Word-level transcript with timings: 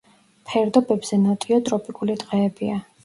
ფერდობებზე 0.51 1.19
ნოტიო 1.27 1.59
ტროპიკული 1.69 2.17
ტყეებია. 2.25 2.81